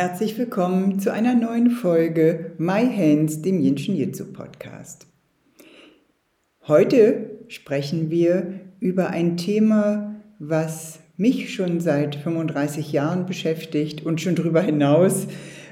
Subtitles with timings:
[0.00, 5.08] Herzlich willkommen zu einer neuen Folge My Hands, dem Jinshin Jitsu Podcast.
[6.68, 14.36] Heute sprechen wir über ein Thema, was mich schon seit 35 Jahren beschäftigt und schon
[14.36, 15.26] darüber hinaus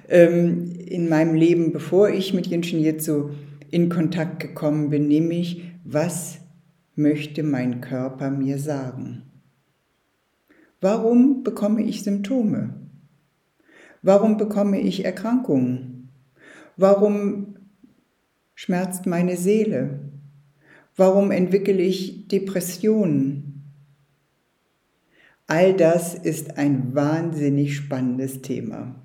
[0.09, 3.31] ähm, in meinem Leben, bevor ich mit Jinshin Jitsu
[3.71, 6.39] in Kontakt gekommen bin, nämlich was
[6.97, 9.23] möchte mein Körper mir sagen?
[10.81, 12.86] Warum bekomme ich Symptome?
[14.03, 16.11] Warum bekomme ich Erkrankungen?
[16.77, 17.57] Warum
[18.55, 20.01] schmerzt meine Seele?
[20.97, 23.47] Warum entwickle ich Depressionen?
[25.47, 28.97] All das ist ein wahnsinnig spannendes Thema.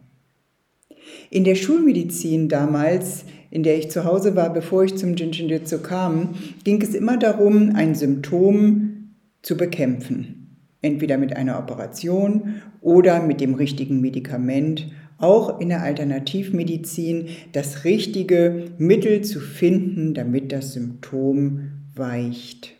[1.29, 6.35] In der Schulmedizin damals, in der ich zu Hause war, bevor ich zum Jinjinjutsu kam,
[6.63, 10.50] ging es immer darum, ein Symptom zu bekämpfen.
[10.81, 14.91] Entweder mit einer Operation oder mit dem richtigen Medikament.
[15.17, 22.73] Auch in der Alternativmedizin das richtige Mittel zu finden, damit das Symptom weicht.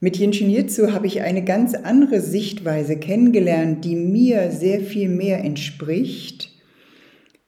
[0.00, 5.44] Mit Jinshin Jitsu habe ich eine ganz andere Sichtweise kennengelernt, die mir sehr viel mehr
[5.44, 6.50] entspricht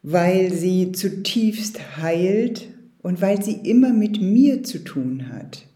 [0.03, 2.69] weil sie zutiefst heilt
[3.03, 5.67] und weil sie immer mit mir zu tun hat.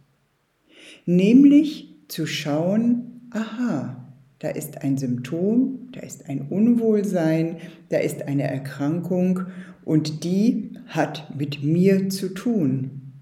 [1.06, 4.06] Nämlich zu schauen, aha,
[4.38, 7.56] da ist ein Symptom, da ist ein Unwohlsein,
[7.88, 9.46] da ist eine Erkrankung
[9.84, 13.12] und die hat mit mir zu tun.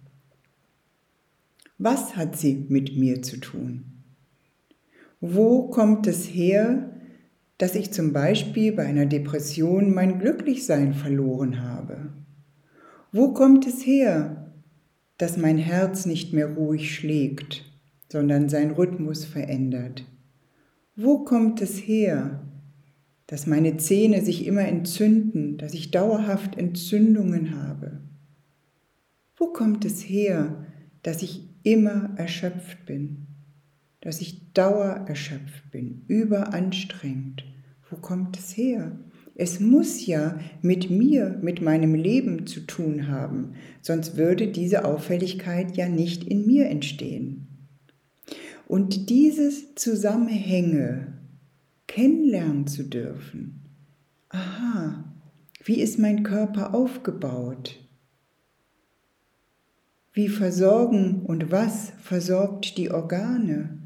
[1.78, 3.84] Was hat sie mit mir zu tun?
[5.20, 6.90] Wo kommt es her,
[7.58, 12.12] dass ich zum Beispiel bei einer Depression mein Glücklichsein verloren habe?
[13.12, 14.52] Wo kommt es her,
[15.18, 17.64] dass mein Herz nicht mehr ruhig schlägt,
[18.10, 20.04] sondern sein Rhythmus verändert?
[20.96, 22.42] Wo kommt es her,
[23.26, 28.00] dass meine Zähne sich immer entzünden, dass ich dauerhaft Entzündungen habe?
[29.36, 30.66] Wo kommt es her,
[31.02, 33.24] dass ich immer erschöpft bin?
[34.04, 37.44] dass ich dauererschöpft bin, überanstrengt.
[37.90, 38.98] Wo kommt es her?
[39.34, 45.76] Es muss ja mit mir, mit meinem Leben zu tun haben, sonst würde diese Auffälligkeit
[45.76, 47.48] ja nicht in mir entstehen.
[48.67, 51.19] Und diese Zusammenhänge
[51.86, 53.61] kennenlernen zu dürfen.
[54.30, 55.05] Aha,
[55.63, 57.79] wie ist mein Körper aufgebaut?
[60.13, 63.79] Wie versorgen und was versorgt die Organe?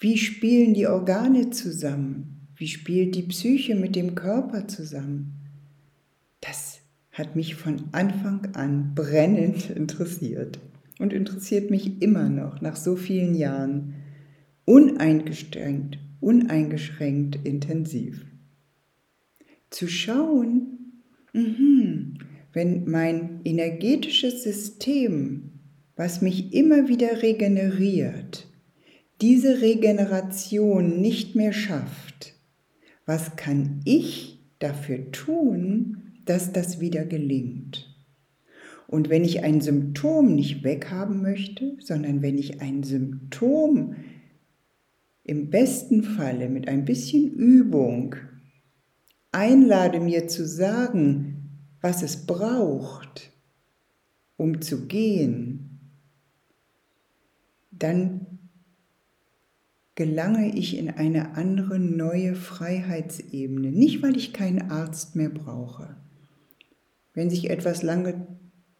[0.00, 2.48] Wie spielen die Organe zusammen?
[2.56, 5.34] Wie spielt die Psyche mit dem Körper zusammen?
[6.40, 6.78] Das
[7.12, 10.58] hat mich von Anfang an brennend interessiert
[10.98, 13.94] und interessiert mich immer noch nach so vielen Jahren
[14.64, 18.26] uneingeschränkt, uneingeschränkt intensiv.
[19.70, 22.18] Zu schauen, mh,
[22.52, 25.52] wenn mein energetisches System,
[25.96, 28.46] was mich immer wieder regeneriert,
[29.20, 32.34] diese Regeneration nicht mehr schafft,
[33.04, 37.97] was kann ich dafür tun, dass das wieder gelingt?
[38.88, 43.96] Und wenn ich ein Symptom nicht weghaben möchte, sondern wenn ich ein Symptom
[45.24, 48.16] im besten Falle mit ein bisschen Übung
[49.30, 51.50] einlade mir zu sagen,
[51.82, 53.30] was es braucht,
[54.38, 55.80] um zu gehen,
[57.70, 58.26] dann
[59.96, 63.70] gelange ich in eine andere neue Freiheitsebene.
[63.70, 65.94] Nicht, weil ich keinen Arzt mehr brauche.
[67.12, 68.26] Wenn sich etwas lange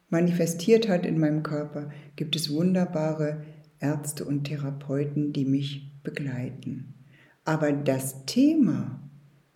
[0.09, 3.45] manifestiert hat in meinem Körper, gibt es wunderbare
[3.81, 6.95] Ärzte und Therapeuten, die mich begleiten.
[7.45, 9.01] Aber das Thema,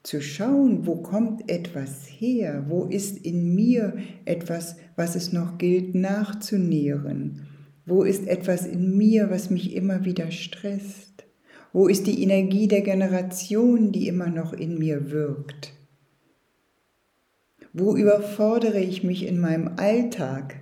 [0.02, 5.94] zu schauen, wo kommt etwas her, wo ist in mir etwas, was es noch gilt
[5.94, 7.46] nachzunähren,
[7.87, 11.12] wo ist etwas in mir, was mich immer wieder stresst
[11.75, 15.72] wo ist die Energie der Generation, die immer noch in mir wirkt?
[17.73, 20.57] Wo überfordere ich mich in meinem Alltag?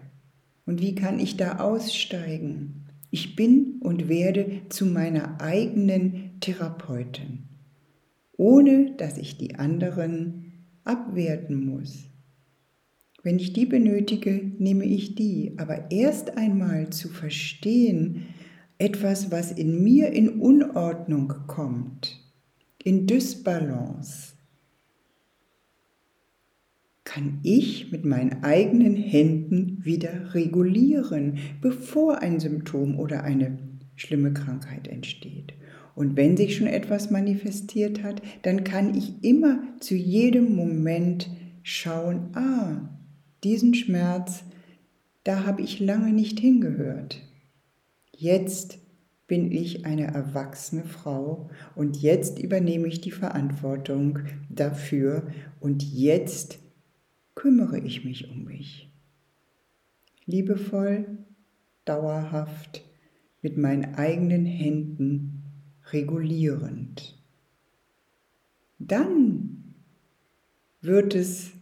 [0.64, 2.86] Und wie kann ich da aussteigen?
[3.10, 7.48] Ich bin und werde zu meiner eigenen Therapeutin,
[8.36, 10.52] ohne dass ich die anderen
[10.84, 12.04] abwerten muss.
[13.24, 15.54] Wenn ich die benötige, nehme ich die.
[15.58, 18.26] Aber erst einmal zu verstehen,
[18.78, 22.24] etwas, was in mir in Unordnung kommt,
[22.82, 24.34] in Dysbalance,
[27.10, 33.58] kann ich mit meinen eigenen Händen wieder regulieren, bevor ein Symptom oder eine
[33.96, 35.54] schlimme Krankheit entsteht.
[35.96, 41.28] Und wenn sich schon etwas manifestiert hat, dann kann ich immer zu jedem Moment
[41.64, 42.88] schauen, ah,
[43.42, 44.44] diesen Schmerz,
[45.24, 47.20] da habe ich lange nicht hingehört.
[48.16, 48.78] Jetzt
[49.26, 55.26] bin ich eine erwachsene Frau und jetzt übernehme ich die Verantwortung dafür
[55.58, 56.60] und jetzt
[57.40, 58.92] kümmere ich mich um mich.
[60.26, 61.06] Liebevoll,
[61.86, 62.84] dauerhaft,
[63.40, 65.42] mit meinen eigenen Händen
[65.90, 67.18] regulierend.
[68.78, 69.74] Dann
[70.82, 71.52] wird es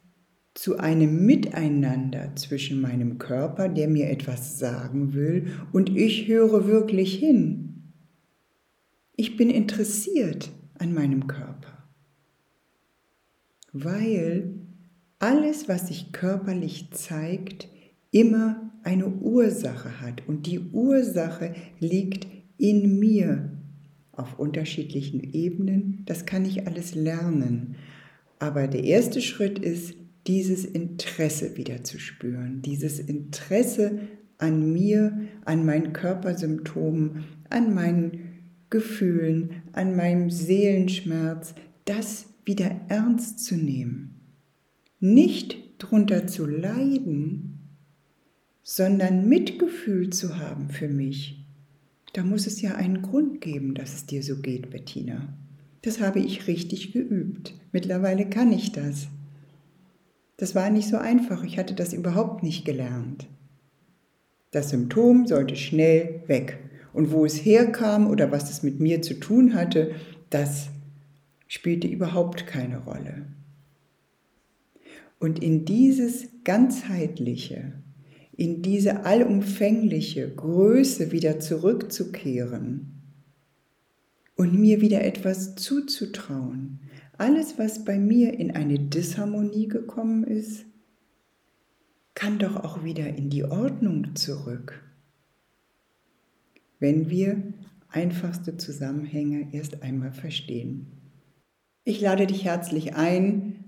[0.55, 7.15] zu einem Miteinander zwischen meinem Körper, der mir etwas sagen will, und ich höre wirklich
[7.15, 7.93] hin.
[9.15, 11.89] Ich bin interessiert an meinem Körper,
[13.73, 14.59] weil
[15.19, 17.69] alles, was sich körperlich zeigt,
[18.11, 22.27] immer eine Ursache hat und die Ursache liegt
[22.57, 23.51] in mir
[24.13, 26.03] auf unterschiedlichen Ebenen.
[26.07, 27.77] Das kann ich alles lernen.
[28.39, 29.95] Aber der erste Schritt ist,
[30.27, 33.99] dieses Interesse wieder zu spüren, dieses Interesse
[34.39, 38.21] an mir, an meinen Körpersymptomen, an meinen
[38.71, 41.55] Gefühlen, an meinem Seelenschmerz,
[41.85, 44.18] das wieder ernst zu nehmen.
[45.01, 47.61] Nicht drunter zu leiden,
[48.63, 51.45] sondern Mitgefühl zu haben für mich.
[52.13, 55.29] Da muss es ja einen Grund geben, dass es dir so geht, Bettina.
[55.83, 57.55] Das habe ich richtig geübt.
[57.71, 59.09] Mittlerweile kann ich das.
[60.37, 63.29] Das war nicht so einfach, ich hatte das überhaupt nicht gelernt.
[64.51, 66.59] Das Symptom sollte schnell weg.
[66.93, 69.93] Und wo es herkam oder was es mit mir zu tun hatte,
[70.31, 70.71] das
[71.47, 73.27] spielte überhaupt keine Rolle.
[75.19, 77.73] Und in dieses ganzheitliche,
[78.37, 83.03] in diese allumfängliche Größe wieder zurückzukehren
[84.37, 86.81] und mir wieder etwas zuzutrauen,
[87.17, 90.67] alles, was bei mir in eine Disharmonie gekommen ist,
[92.15, 94.85] kann doch auch wieder in die Ordnung zurück.
[96.79, 97.43] Wenn wir
[97.89, 100.87] einfachste Zusammenhänge erst einmal verstehen.
[101.85, 103.68] Ich lade dich herzlich ein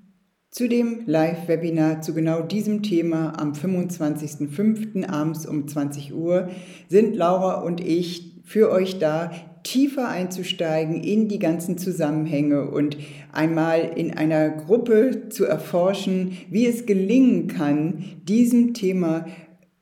[0.50, 5.08] zu dem Live-Webinar zu genau diesem Thema am 25.05.
[5.08, 6.48] abends um 20 Uhr
[6.88, 9.30] sind Laura und ich für euch da,
[9.62, 12.96] tiefer einzusteigen in die ganzen Zusammenhänge und
[13.30, 19.26] einmal in einer Gruppe zu erforschen, wie es gelingen kann, diesem Thema